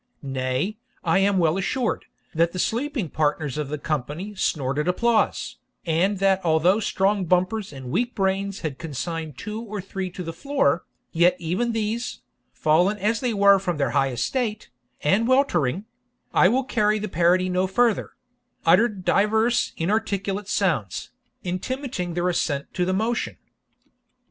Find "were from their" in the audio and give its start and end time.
13.31-13.91